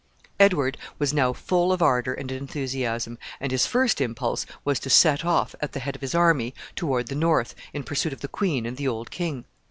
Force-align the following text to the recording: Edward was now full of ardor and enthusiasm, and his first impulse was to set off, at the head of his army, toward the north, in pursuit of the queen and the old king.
Edward 0.39 0.79
was 0.97 1.13
now 1.13 1.31
full 1.31 1.71
of 1.71 1.79
ardor 1.79 2.15
and 2.15 2.31
enthusiasm, 2.31 3.19
and 3.39 3.51
his 3.51 3.67
first 3.67 4.01
impulse 4.01 4.47
was 4.65 4.79
to 4.79 4.89
set 4.89 5.23
off, 5.23 5.53
at 5.61 5.73
the 5.73 5.79
head 5.79 5.95
of 5.95 6.01
his 6.01 6.15
army, 6.15 6.55
toward 6.75 7.07
the 7.09 7.13
north, 7.13 7.53
in 7.71 7.83
pursuit 7.83 8.11
of 8.11 8.21
the 8.21 8.27
queen 8.27 8.65
and 8.65 8.77
the 8.77 8.87
old 8.87 9.11
king. 9.11 9.45